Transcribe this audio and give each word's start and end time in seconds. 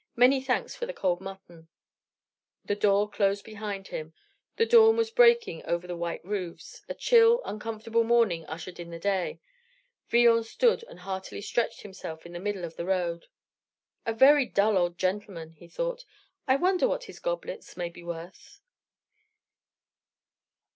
"Many 0.15 0.41
thanks 0.41 0.73
for 0.75 0.87
the 0.87 0.95
cold 0.95 1.21
mutton." 1.21 1.67
The 2.65 2.73
door 2.75 3.07
closed 3.07 3.45
behind 3.45 3.89
him. 3.89 4.15
The 4.55 4.65
dawn 4.65 4.97
was 4.97 5.11
breaking 5.11 5.63
over 5.67 5.85
the 5.85 5.95
white 5.95 6.25
roofs. 6.25 6.81
A 6.89 6.95
chill, 6.95 7.39
uncomfortable 7.45 8.03
morning 8.03 8.43
ushered 8.47 8.79
in 8.79 8.89
the 8.89 8.97
day. 8.97 9.41
Villon 10.07 10.43
stood 10.43 10.81
and 10.89 11.01
heartily 11.01 11.39
stretched 11.39 11.81
himself 11.83 12.25
in 12.25 12.33
the 12.33 12.39
middle 12.39 12.65
of 12.65 12.77
the 12.77 12.85
road. 12.87 13.27
"A 14.03 14.11
very 14.11 14.47
dull 14.47 14.75
old 14.75 14.97
gentleman," 14.97 15.51
he 15.51 15.67
thought. 15.67 16.03
"I 16.47 16.55
wonder 16.55 16.87
what 16.87 17.03
his 17.03 17.19
goblets 17.19 17.77
may 17.77 17.89
be 17.89 18.03
worth." 18.03 18.59